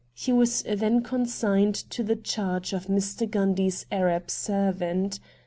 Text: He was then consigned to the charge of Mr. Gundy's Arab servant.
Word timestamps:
He 0.15 0.33
was 0.33 0.63
then 0.63 1.03
consigned 1.03 1.75
to 1.75 2.01
the 2.01 2.15
charge 2.15 2.73
of 2.73 2.87
Mr. 2.87 3.29
Gundy's 3.29 3.85
Arab 3.91 4.31
servant. 4.31 5.19